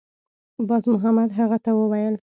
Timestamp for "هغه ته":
1.37-1.71